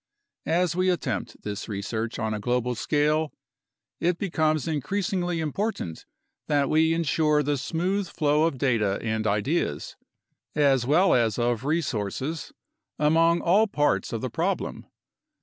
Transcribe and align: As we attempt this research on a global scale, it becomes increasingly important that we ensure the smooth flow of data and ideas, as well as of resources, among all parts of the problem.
As 0.47 0.75
we 0.75 0.89
attempt 0.89 1.43
this 1.43 1.69
research 1.69 2.17
on 2.17 2.33
a 2.33 2.39
global 2.39 2.73
scale, 2.73 3.31
it 3.99 4.17
becomes 4.17 4.67
increasingly 4.67 5.39
important 5.39 6.07
that 6.47 6.71
we 6.71 6.91
ensure 6.95 7.43
the 7.43 7.55
smooth 7.55 8.07
flow 8.07 8.45
of 8.47 8.57
data 8.57 8.97
and 9.03 9.27
ideas, 9.27 9.95
as 10.55 10.87
well 10.87 11.13
as 11.13 11.37
of 11.37 11.65
resources, 11.65 12.51
among 12.97 13.41
all 13.41 13.67
parts 13.67 14.11
of 14.11 14.21
the 14.21 14.31
problem. 14.31 14.87